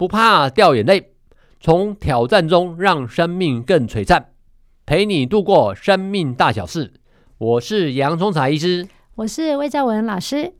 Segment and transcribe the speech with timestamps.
[0.00, 1.12] 不怕掉眼泪，
[1.60, 4.30] 从挑战中让生命更璀璨，
[4.86, 6.94] 陪你度过生命大小事。
[7.36, 10.54] 我是洋葱茶医师，我是魏兆文老师。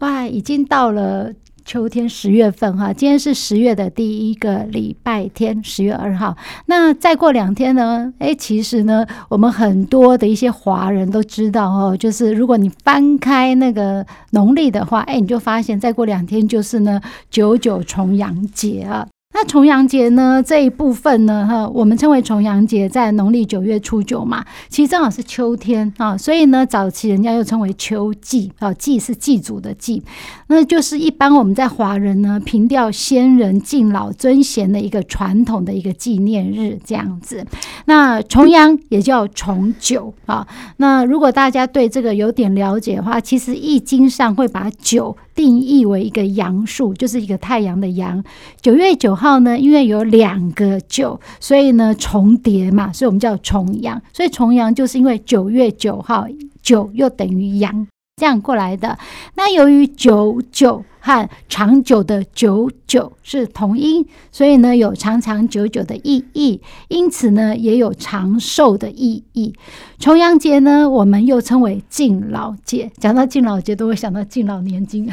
[0.00, 1.32] 哇，已经到了。
[1.66, 6.36] 秋天十月份哈，今天是十月的第一个礼拜天，十月二号。
[6.66, 8.12] 那再过两天呢？
[8.20, 19.04] 哎，其实呢，我们很多的一些华人都知道哦，就是如果你翻开那个农历的话，哎，你就发现再过两天就是呢九九重阳节啊。
[19.38, 30.02] 那重阳节呢，这一部分呢，哈，我们称为重阳节，在农历九月初九嘛，其实正好是秋天啊，所以呢，早期人家又称为秋祭啊，祭是祭祖的祭，
[30.46, 37.44] 那就是一般我们在华人呢，凭吊先人敬老尊贤的一个传统的一个纪念日这样子。
[37.84, 40.48] 那重阳也叫重九啊，
[40.78, 48.24] 那如果大家对这个有点了解的话，其实易经上会把九定义为一个阳数，就是一个太阳的阳。
[48.60, 54.02] 九月九号呢，因为有两个九，所以呢重叠嘛，所以我们叫重阳。
[54.12, 56.26] 所以重阳就是因为九月九号，
[56.62, 57.86] 九又等于阳。
[58.18, 58.98] 这样过来的，
[59.34, 69.52] 那由于久久和长久的久久是同音，所以呢有长长久久的意义，因此呢也有长寿的意义。
[69.98, 72.90] 重阳节呢，我们又称为敬老节。
[72.96, 75.06] 讲到敬老节，都会想到敬老年金。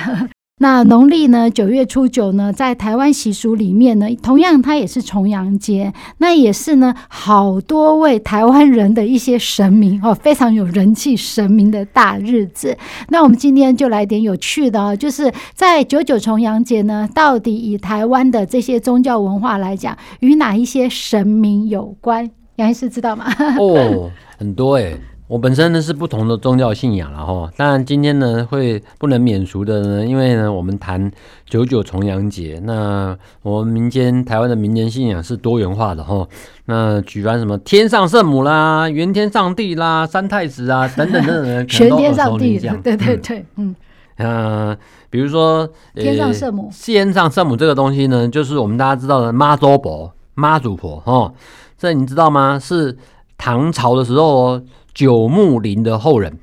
[0.64, 12.78] 那农历呢，九月初九呢，在台湾习俗里面呢，同样它也是重阳节，那也是呢，好多位台湾人的一些神明哦，非常有人气神明的大日子。
[13.10, 22.32] 那我们今天就来点有趣的哦，就是在九九重阳节呢，到底以台湾的这些宗教文化来讲，与哪一些神明有关？
[22.56, 23.26] 杨医师知道吗？
[23.60, 24.94] 哦，很多哎。
[25.34, 31.12] 我本身呢是不同的宗教信仰了哈，当然今天呢会不能免俗的呢，因为呢我们谈
[31.48, 36.28] 九九重阳节，那我们民间台湾的民间信仰是多元化的哈，
[36.66, 43.76] 那举办什么天上圣母啦、玄天上帝啦、三太子啊等等等等， 全天上帝， 对对对，嗯，
[44.18, 44.78] 呃，
[45.10, 51.34] 比如说天上圣母，天上圣母这个东西呢，就是我们大家知道的妈祖婆、妈祖婆哈，
[51.76, 52.60] 这你知道吗？
[52.60, 52.96] 是
[53.44, 54.64] 唐朝的时候哦。
[54.94, 56.38] 九牧林的后人，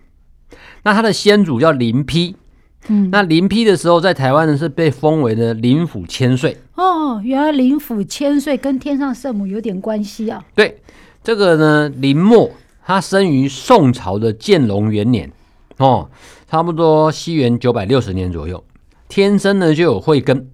[0.82, 2.34] 那他的先祖叫林丕，
[2.88, 6.56] 嗯，那林丕的时候在台湾呢是被封为的林府千岁。
[6.74, 10.44] 哦，原来林府千岁跟天上圣母有点关系啊。
[10.56, 10.82] 对，
[11.22, 12.50] 这个呢，林默
[12.84, 15.30] 他生于宋朝的建隆元年，
[15.76, 16.10] 哦，
[16.48, 18.64] 差不多西元九百六十年左右，
[19.08, 20.50] 天生呢就有慧根，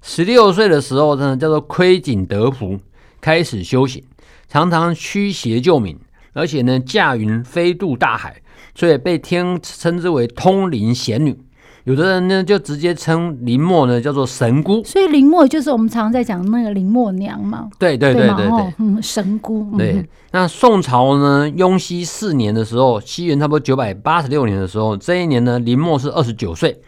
[0.00, 2.78] 十六岁的时候呢叫做窥景得福，
[3.20, 4.04] 开始修行，
[4.54, 5.98] 常常驱邪救民。
[6.32, 8.36] 而且呢，驾云飞渡大海，
[8.74, 11.36] 所以被天称之为通灵仙女。
[11.82, 14.82] 有的人呢，就直接称林默呢叫做神姑。
[14.84, 17.68] 所以林默就是我们常常在讲那个林默娘嘛。
[17.78, 19.76] 对对对对对，对，嗯，神姑。
[19.76, 26.80] 对，嗯、那宋朝呢，雍熙四年的时候，西元差不多九百八十六年的时候，这一年呢，林默是二十九岁，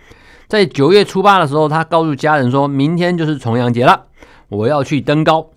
[0.48, 4.06] 在九月初八的时候，他告诉家人说，明天就是重阳节了，
[4.48, 5.50] 我要去登高。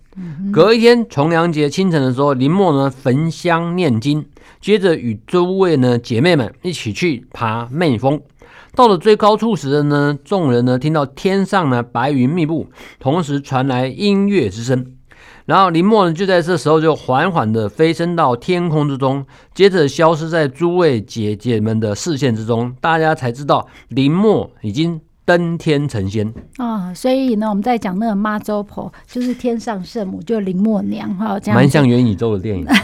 [0.52, 4.26] 隔一天重阳节清晨的时候，林默呢焚香念经，
[4.60, 8.20] 接着与诸位呢姐妹们一起去爬媚峰。
[8.74, 12.66] 到了最高处时呢，众人呢听到天上呢白云密布，
[12.98, 14.94] 同时传来音乐之声。
[15.46, 22.74] 然后林默呢就在这时候就缓缓地飞升到天空之中，接着消失在诸位姐姐们的视线之中。
[22.80, 25.00] 大家才知道林默已经。
[25.24, 26.26] 登天成仙
[26.56, 32.66] 啊、哦，所以呢，我们在讲那个妈祖婆，就是天上圣母，就林默娘哈，这样蛮像元宇宙的电影。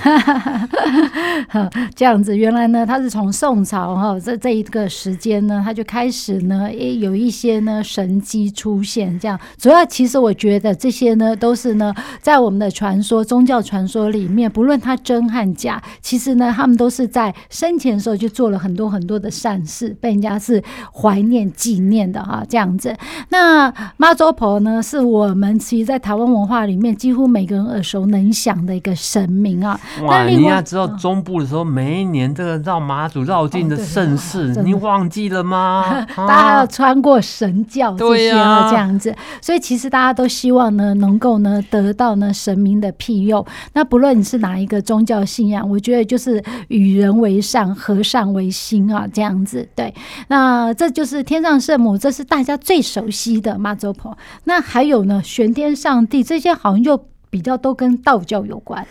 [1.94, 9.18] 这样子，原来呢，他是从宋朝哈，这这一个时间呢，他就开始呢，诶，有一些呢神迹出现。
[9.18, 20.62] 这样，主要其实我觉得这些呢，都是呢，在我们的传说、宗教传说里面，不论它真和假，其实呢，他们都是在生前的时候就做了很多很多的善事，被人家是
[20.92, 22.25] 怀念纪念的。
[22.26, 22.96] 哈，这样子。
[23.28, 29.78] 那妈祖婆呢，是我们其实，在台湾文化里面，几乎每个人耳熟能详的一个神明啊。
[30.02, 36.04] 哇，你要知道中部的时候，每一年这个绕妈祖绕境的盛事，哦、你忘记了吗？
[36.16, 39.14] 大家要穿过神教这些啊，这样子。
[39.40, 43.46] 所以其实大家都希望呢，能够呢得到呢神明的庇佑。
[43.74, 49.68] 那不论你是哪一个宗教信仰，我觉得就是与人为善，和善为心啊，这样子。
[49.74, 49.94] 对，
[50.28, 54.16] 那这就是天上圣母，这是大家最熟悉的妈祖婆。
[54.44, 58.86] 那还有呢，玄天上帝，这些好像又比较都跟道教有关。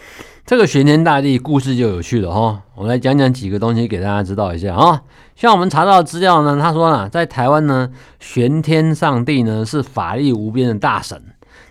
[0.45, 5.01] 这个玄天大帝故事就有趣了哈，我们来讲讲几个东西给大家知道一下啊。
[5.35, 7.89] 像我们查到的资料呢，他说呢，在台湾呢，
[8.19, 11.19] 玄天上帝呢是法力无边的大神，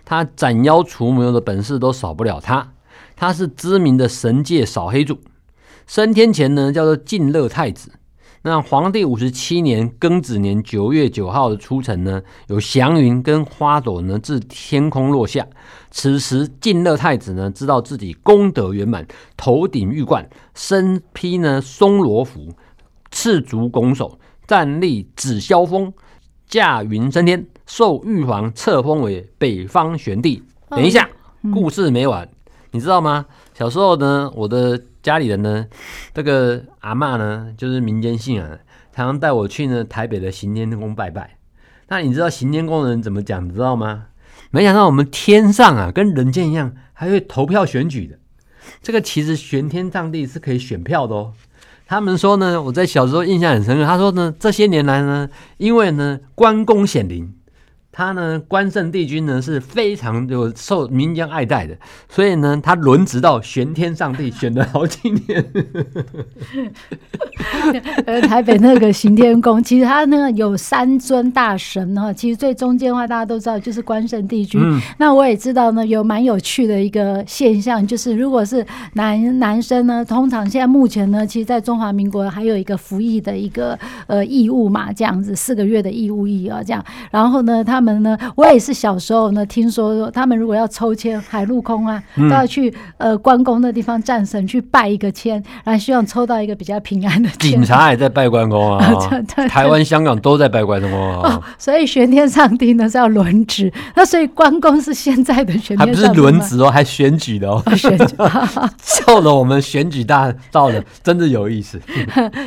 [0.03, 2.73] 他斩妖除魔的本事都少不了他。
[3.15, 5.19] 他是知名的神界扫黑主，
[5.87, 7.91] 升天前呢叫做净乐太子。
[8.45, 15.47] 那皇帝五十七年庚子年九月九号的出城呢，有祥云跟花朵呢自天空落下。
[15.89, 19.03] 此时晋乐太子呢知道自己功德圆满，
[19.35, 22.53] 头顶玉冠，身披呢松罗服，
[23.09, 25.91] 赤足拱手，站立紫霄峰，
[26.47, 30.43] 驾云升天，受玉皇册封为北方玄帝。
[30.69, 31.09] 等一下，
[31.51, 32.29] 故事没完。
[32.69, 33.25] 你知道吗？
[33.55, 35.67] 小时候呢，我的家里人呢，
[36.15, 38.49] 这个阿嬷呢，就是民间信仰，
[38.91, 41.37] 常常带我去呢台北的行天宫拜拜。
[41.89, 43.45] 那你知道行天宫的人怎么讲？
[43.47, 44.07] 你知道吗？
[44.49, 48.17] 没想到我们天上啊，跟人间一样，还会投票选举的。
[48.81, 51.33] 这个其实玄天上帝是可以选票的哦。
[51.85, 53.85] 他们说呢，我在小时候印象很深刻。
[53.85, 57.31] 他说呢，这些年来呢，因为呢关公显灵。
[57.97, 61.73] 他呢，关圣帝君呢是非常有受民间爱戴的，
[62.09, 65.45] 所以呢，他轮值到玄天上帝 选了好几年。
[68.05, 74.59] 呃，台北那个行天宫，其实他那个有三尊大神哈，其实最中间的话，大家都知道就是关圣帝君。
[74.61, 78.65] 嗯、那我也知道呢，有蛮有趣的一个现象，就是如果是
[78.95, 87.84] 男男生呢，通常现在目前呢，其实在中华民国还有一个服役的一个呃义务嘛，这样子四个月的义务役啊，这样，然后呢，他。
[87.85, 95.33] 他们呢，我也是小时候呢，听说他们如果要抽签，海陆空啊，都要去呃关公的地方战神去拜一个签，
[95.63, 97.51] 然后希望抽到一个比较平安的签。
[97.51, 98.97] 警察也在拜关公啊，
[99.47, 101.39] 台湾、香港都在拜关公啊。
[101.59, 108.15] 所以玄天上帝呢是要轮值，那所以关公是现在的玄天上帝，还不是轮值哦，还选举的哦，选举，
[108.81, 111.79] 笑了我们选举大到了，真的有意思。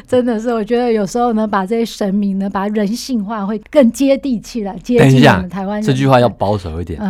[0.09, 5.28] 真的是，我觉得有时候呢，把这些神明呢，把人性化会更接地气了，接近。
[5.49, 7.01] 台湾这句话要保守一点。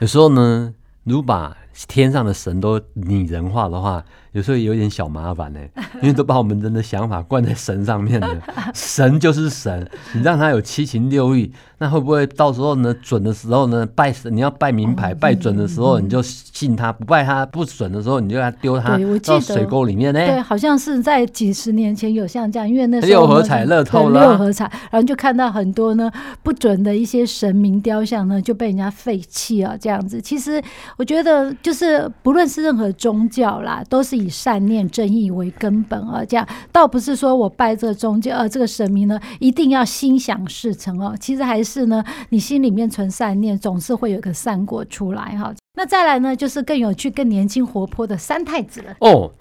[0.00, 0.72] 有时候呢，
[1.04, 1.56] 如果把
[1.88, 5.60] 天上的神都拟人化的话，有时候有点小麻烦呢，
[6.00, 8.40] 因为都把我们人的想法灌在神上面了。
[8.74, 12.94] 神就是神，你让他有七情六欲，那会不会到时候呢？
[13.02, 20.20] 准的时候呢，拜神你要拜名牌，拜准的时候你就信他；不拜他不准的时候，你就要丢他到水沟里面呢？
[20.26, 26.10] 对，好像是在几十年前有像这样，因为那时候六合彩乐透了，六合彩，然后就看到很多呢
[26.42, 30.20] 不准的一些神明雕像呢就被人家废弃啊，这样子。
[30.20, 30.62] 其实
[30.96, 34.30] 我觉得，就是不论是任何宗教啦，都是以。
[34.44, 45.54] 善念正义为根本啊，这样倒不是说我拜这个宗教呃这个神明呢一定要心想事成哦，其实还是呢你心里面存善念，总是会有个善果出来哈。
[45.78, 49.32] 那再来呢，就是更有趣、更年轻、活泼的三太子了哦。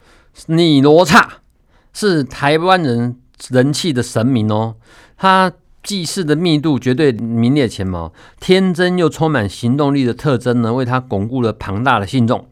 [0.45, 1.27] 你罗刹
[1.91, 3.17] 是台湾人
[3.49, 4.75] 人气的神明哦，
[5.17, 5.51] 他
[5.83, 12.47] 祭祀的密度绝对名列前茅，天真又充满行动力的特征呢，为他巩固了庞大的信众，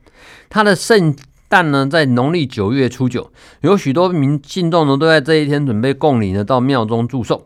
[0.49, 1.15] 他的圣。
[1.51, 3.29] 诞呢，在农历九月初九，
[3.59, 7.45] 有许多民信众呢都在这一天准备供礼呢，到庙中祝寿。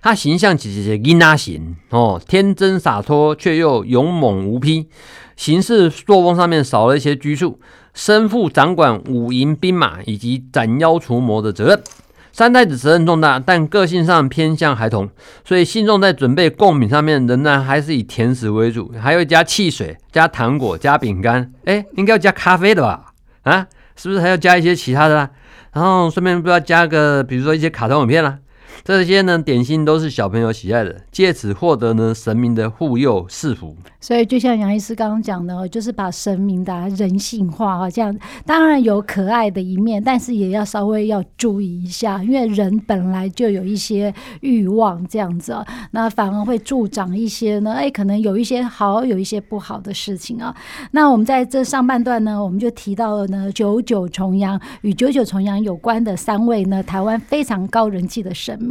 [0.00, 4.88] 他形象其实是囡仔型哦，天真洒脱却又勇猛无匹，
[5.36, 7.60] 行事作风上面少了一些拘束，
[7.92, 11.82] 身负掌管五营兵马以及斩妖除魔的责任。
[12.32, 15.08] 三太子责任重大，但个性上偏向孩童，
[15.44, 23.12] 所以信众在准备贡品上面仍然还是以甜食为主，还会加汽水、加糖果、加饼干，哎，应该要加咖啡的吧？
[23.42, 25.30] 啊，是不是还要加一些其他的啦？
[25.74, 28.38] 然后顺便不要加个，比如说一些卡通影片啦。
[28.84, 33.76] 这些呢，点心都是小朋友喜爱的，借此获得呢神明的护佑赐福。
[34.00, 45.56] 所以就像杨医师刚刚讲的，就是把神明的人性化啊，这样当然有可爱的一面，但是也要稍微要注意一下，因为人本来就有一些欲望这样子，
[45.92, 50.54] 那反而会助长一些呢，哎，可能有一些好，有一些不好的事情啊。
[50.90, 58.61] 那我们在这上半段呢，我们就提到了呢九九重阳与九九重阳有关的三位呢台湾非常高人气的神。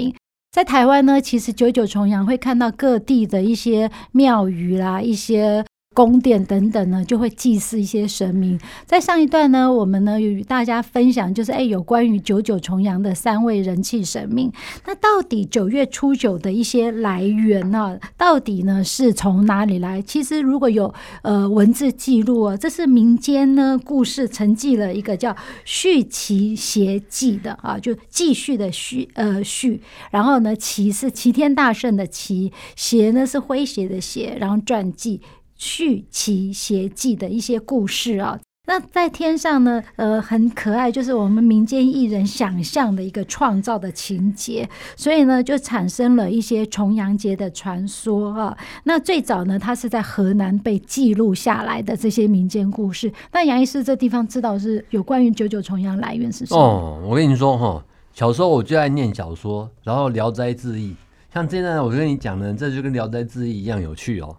[0.51, 5.63] 在台湾呢，其实九九重阳会看到各地的一些庙宇啦，一些。
[5.93, 8.57] 宫殿等等呢，就会祭祀一些神明。
[8.85, 14.49] 在上一段呢，我们呢与大家分享，就是诶有关于九九重阳的三位人气神明。
[14.85, 17.99] 那到底九月初九的一些来源呢？
[18.17, 20.01] 到底呢是从哪里来？
[20.01, 20.93] 其实如果有
[21.23, 35.19] 呃文字记录啊，这是民间呢故事承继了一个叫“续齐谐记”的啊，就继续的续呃续，然后呢齐是齐天大圣的齐，谐呢是诙谐的谐，然后传记。
[35.61, 48.57] 续齐谐记的一些故事啊，那在天上呢，呃，很可爱，就是我们民间艺人想象的一个创造的情节，所以呢，就产生了一些重阳节的传说啊。
[48.85, 53.13] 那最早呢，它是在河南被记录下来的这些民间故事。
[53.31, 56.59] 那杨医师这地方知道是有关于九九重阳来源是什么？
[56.59, 60.89] 哦，我跟你说哈，小时候我就爱念小说，然后《聊斋志异》，
[61.31, 64.35] 像现在我跟你讲呢，这就跟《聊斋志异》一样有趣哦。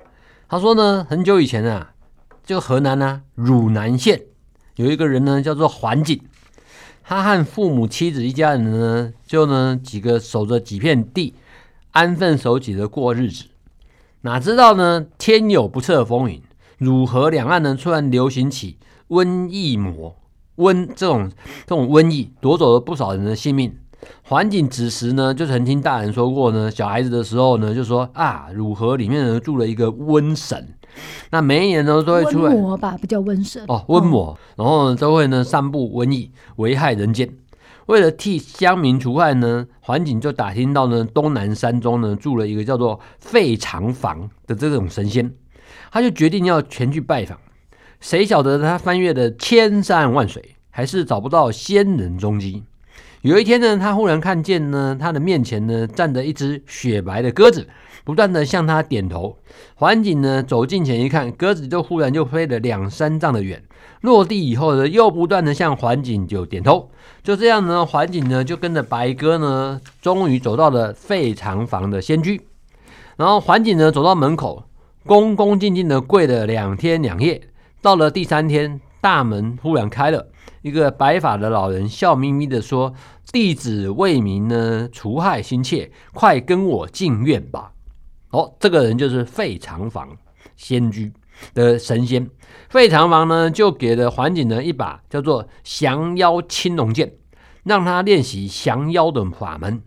[0.52, 1.94] 他说呢，很久以前啊，
[2.44, 4.21] 这个河南呢、汝南县
[4.76, 6.21] 有一个人呢，叫做桓景，
[7.02, 11.32] 他和父母、妻子一家人呢，就呢几个守着几片地，
[11.92, 13.47] 安分守己的过日子。
[14.21, 16.42] 哪知道呢，天有不测风云，
[16.76, 18.76] 汝河两岸呢，突然流行起
[19.09, 20.14] 瘟疫魔
[20.59, 21.32] 瘟这种
[21.66, 23.78] 这种瘟疫，夺走了不少人的性命。
[24.23, 30.75] 桓景子时呢，就曾听大人说过呢，小孩子的时候呢，就说啊，汝河里面呢住了一个瘟神，
[31.30, 37.28] 那每一年呢都会出来瘟魔吧，不叫瘟神哦，瘟魔，然后呢都会呢散布瘟疫，危害人间。
[37.87, 45.32] 为了替乡民除害呢，桓景就打听到呢，东南山中呢住了一个叫做费长房的这种神仙，
[45.90, 47.38] 他就决定要前去拜访。
[48.00, 52.64] 谁晓得他翻越了千山万水，还是找不到仙人踪迹。
[53.22, 57.68] 有一天呢，他忽然看见呢，他的面前呢站着一只雪白的鸽子，
[58.02, 59.38] 不断地向他点头。
[59.76, 63.62] 桓景呢走近前一看，鸽子就忽然就飞了两三丈的远，
[64.00, 66.90] 落地以后呢，又不断地向桓景就点头。
[67.22, 72.40] 就这样呢，桓景呢就跟着白鸽呢，终于走到了费长房的仙居。
[73.16, 74.64] 然后桓景呢走到门口，
[75.06, 77.40] 恭恭敬敬地跪了两天两夜。
[77.80, 80.28] 到了第三天，大门忽然开了。
[80.62, 82.94] 一个白发的老人笑眯眯的说
[83.32, 87.73] ：“弟子为民呢，除害心切，快跟我进院吧。”
[88.30, 90.16] 哦，这个人就是费长房
[90.56, 91.12] 仙居
[91.52, 92.30] 的神仙。
[92.68, 97.12] 费长房呢，就给了桓景呢一把叫做降妖青龙剑，
[97.64, 99.82] 让他练习降妖的法门。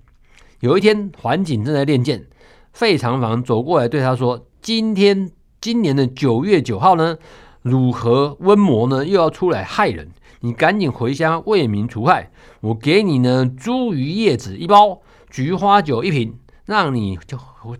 [0.60, 2.28] 有一天，桓景正在练剑，
[2.74, 5.32] 费长房走过来对他说：“今天
[5.62, 7.18] 今年的九月九号呢，
[7.66, 12.30] 汝河瘟魔呢又要出来害人。”你赶紧回乡为民除害，
[12.62, 17.36] 我给你呢茱萸叶子一包，菊花酒一瓶，让你就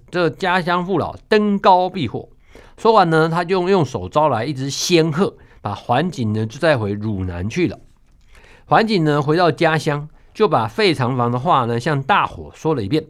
[0.10, 2.28] 这家乡父老登高避祸。
[2.76, 7.78] 说完呢，他就用手招来一只仙鹤，把桓景呢就带回汝南去了。
[8.66, 13.06] 桓景呢回到家乡，就把费长房的话呢向大伙说了一遍。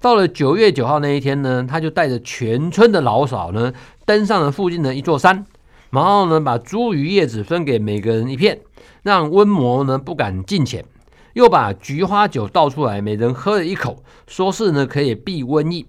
[0.00, 3.72] 到了九月九号那一天呢，他就带着全村的老少呢
[4.04, 5.44] 登上了附近的一座山，
[5.92, 8.60] 然后呢把茱萸叶子分给每个人一片。
[9.02, 10.84] 让瘟魔呢不敢近前，
[11.34, 15.86] 又把菊花酒倒出来，每人喝了一口，说是呢可以避瘟疫。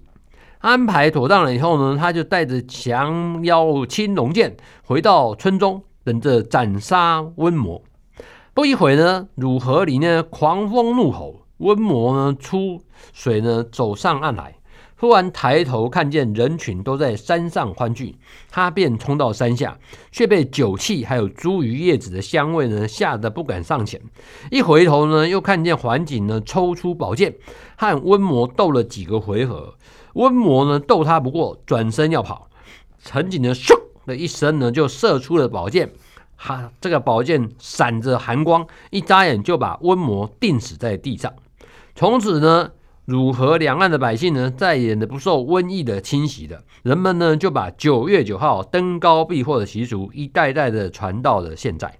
[0.58, 7.82] 安排妥当了以后呢，他就带着降妖青龙剑回到村中，等着斩杀瘟魔。
[8.52, 12.80] 不一会呢，汝河里呢狂风怒吼，瘟魔呢出
[13.12, 14.56] 水呢走上岸来。
[14.96, 18.16] 突然抬头看见人群都在山上欢聚，
[18.50, 19.76] 他便冲到山下，
[20.12, 24.00] 却被酒气还有茱萸叶子的香味呢吓得不敢上前。
[24.50, 27.34] 一回头呢，又看见桓景呢抽出宝剑，
[27.76, 29.74] 和瘟魔斗了几个回合，
[30.14, 32.48] 瘟魔呢斗他不过，转身要跑，
[33.02, 33.74] 桓景呢咻
[34.06, 35.92] 的一声呢就射出了宝剑，
[36.36, 41.34] 哈，这个宝剑闪着寒光，一眨眼就把瘟魔钉死在地上。
[41.96, 42.70] 从此呢。
[43.04, 46.62] 汝河两岸的百姓呢，再也不受瘟疫的侵袭了。
[46.82, 51.94] 人们呢，就把九月九号登高避祸的习俗，一代代的传到了现在。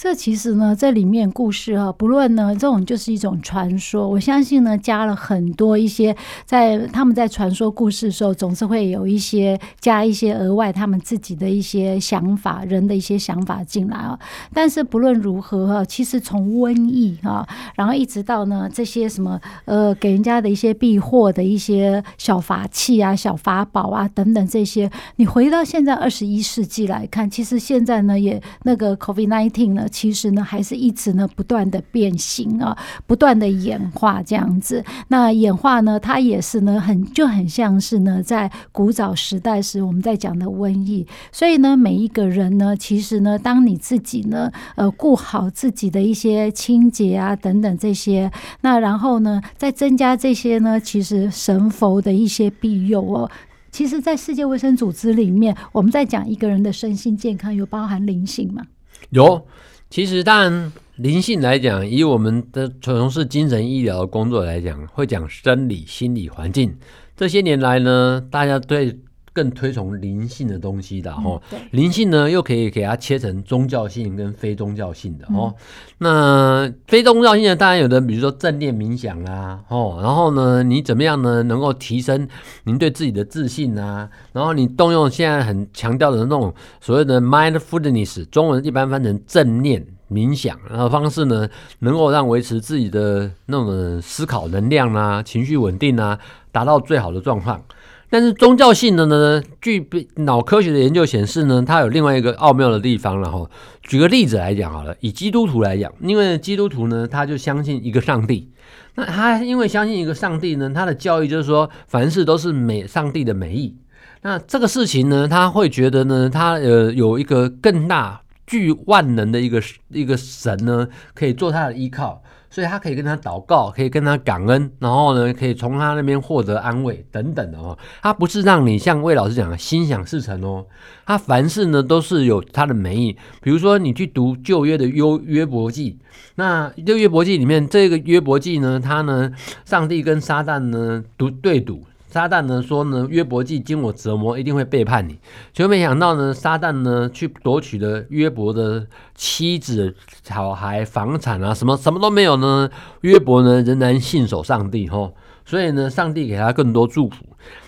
[0.00, 4.08] 这其实呢，这里面故事啊，不论呢，这种就是一种传说。
[4.08, 14.16] 我相信呢，加了很多一些，在他们在传说故事的时候，总是会有一些加一些额外他们自己的一些想法，人的一些想法进来啊。
[14.54, 29.86] 但是不论如何哈，其实从瘟疫啊，然后一直到呢这些什么呃，给人家的一些避祸的一些小法器啊、小法宝啊等等这些，你回到现在二十一世纪来看，其实现在呢也那个 COVID nineteen 呢。
[29.88, 32.76] 其实呢还是一直呢不断的变形啊，
[33.06, 34.84] 不断的演化这样子。
[35.08, 41.06] 那演化呢，它也是呢很就很像是呢在古早时代时我们在讲的瘟疫。
[41.32, 48.30] 所以呢，每一个人呢，其实呢，当你自己呢，呃，顾好自己的一些清洁啊等等这些，
[48.60, 53.30] 那然后呢，再增加这些呢，其实神佛的一些庇佑哦。
[53.70, 58.62] 其实，在世界卫生组织里面，我们在讲一个人的身心健康，有包含灵性吗？
[59.10, 59.46] 有。
[59.90, 66.76] 其实，但，灵性来讲，以我们的从事精神医疗的工作来讲，会讲生理、心理、环境。
[67.16, 68.98] 这些年来呢，大家对
[69.38, 71.40] 更推崇灵性的东西的哈，
[71.70, 75.54] 灵性呢又可以给它切成宗教性跟非宗教性的哦。
[75.98, 81.44] 那非宗教性的当然有的，比如说正念冥想啦，哦，然后呢，你怎么样呢？
[81.44, 82.26] 能够提升
[82.64, 84.10] 您对自己的自信啊？
[84.32, 96.18] 然后你动用现在很强调的那种所谓的 mindfulness，中文一般翻成正念冥想，然后方式呢，能够让维持自己的那种思考能量啊、情绪稳定啊，
[96.50, 97.62] 达到最好的状况。
[98.10, 99.86] 但是宗教性的呢，据
[100.16, 103.20] 脑科学的研究显示呢，它有另外一个奥妙的地方。
[103.20, 103.50] 然后
[103.82, 108.50] 举个例子来讲好了，以基督徒来讲，因为基督徒呢，他就相信一个上帝。
[108.94, 113.76] 那他因为相信一个上帝呢，他的教义就是说，凡事都是美上帝的美意。
[114.22, 122.22] 那这个事情呢，他会觉得呢，他呃有一个更大、具万能的一个一个神呢，可以做他的依靠。
[122.50, 127.76] 所以他可以跟他祷告，可以跟他感恩，然后呢，可以从他那边获得安慰等等的哦。
[128.02, 130.66] 他不是让你像魏老师讲的心想事成哦，
[131.06, 133.16] 他凡事呢都是有他的美意。
[133.42, 135.98] 比如说你去读旧约的约约伯记，
[136.36, 139.30] 那旧约伯记里面这个约伯记呢，他呢，
[139.64, 141.84] 上帝跟撒旦呢读对赌。
[142.08, 145.18] 撒旦呢说呢，约伯记经我折磨，一定会背叛你。
[145.52, 152.70] 结果没想到呢，撒旦呢去夺取了约伯的妻子、小孩、房产啊，什么什么都没有呢。
[153.02, 157.16] 约伯呢仍然信守上帝吼，所以呢，上帝给他更多祝福。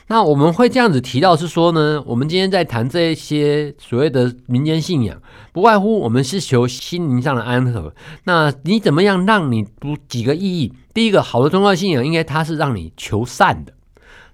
[0.09, 5.21] 那我们会这样子提到是说呢，我们今天在谈这些所谓的民间信仰，
[5.53, 7.95] 不外乎我们是求心灵上的安和。
[8.25, 10.73] 那你怎么样让你读几个意义？
[10.93, 13.75] 第一个，好的宗教信仰应该它是让你求善的。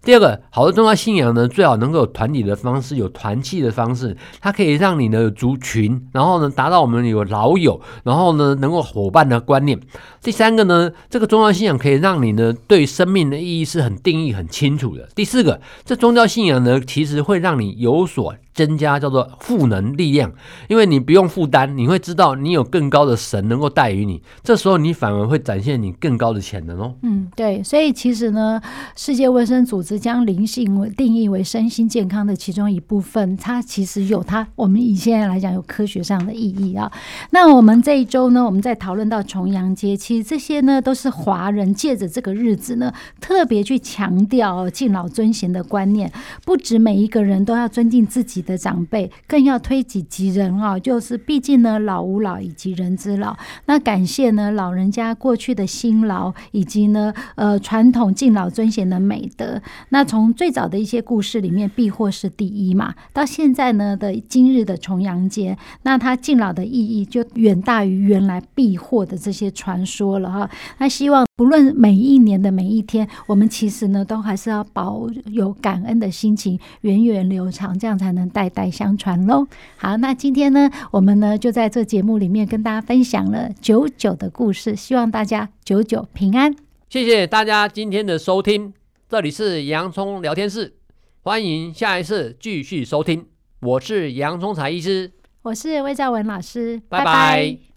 [0.07, 9.81] 第二个，好的宗教信仰呢，最好能够有团体的方式，有团契的方式，它可以让你呢族群，然后呢达到我们有老友，然后呢能够伙伴的观念。
[10.23, 15.09] 第三个呢，这个宗教信仰可以让你呢对生命的意义是很定义很清楚的。
[15.17, 18.33] 第四个，这宗教信仰呢其实会让你有所。
[18.57, 20.33] 增加叫做赋能力量，
[20.67, 26.95] 因为你不用负担，你会知道你有更高的神能够带予你，这时候你反而会展现你更高的潜能哦。
[27.03, 28.59] 嗯，对，所以其实呢，
[28.97, 36.91] 世界卫生组织将灵性定义为身心健康的其中一部分，它其实有它我们以现在来讲有科学上的意义啊。
[37.33, 42.91] 那我们这一周呢，我们在讨论到重阳节，其实这些呢都是华人借着这个日子呢，
[43.21, 46.11] 特别去强调敬老尊贤的观念，
[46.47, 53.37] 不止每一个人都要尊敬自己的长辈更要推己及人啊，就是毕竟呢，老吾老以及人之老。
[53.67, 59.61] 那感谢呢，老人家过去的辛劳，以及呢，呃，传统敬老尊贤的美德。
[59.89, 70.49] 那从最早的一些故事里面，避祸是第一嘛，到现在呢的今日的重阳节，那他敬老的意义就远大于原来避祸的这些传说了哈。
[70.79, 78.27] 那希望不论每一年的每一天，我们其实呢，都还是要保有感恩的心情，源远流长，这样才能。
[78.31, 79.47] 代代相传喽。
[79.77, 86.55] 好，那今天呢，我们呢就在这节目里面跟大家分享了九九的故事，希望大家九九平安。
[86.89, 88.73] 谢谢大家今天的收听，
[89.07, 90.75] 这里是洋葱聊天室，
[91.21, 93.27] 欢迎下一次继续收听。
[93.61, 97.05] 我是杨聪财医师，我是魏兆文老师，拜拜。
[97.05, 97.76] 拜拜。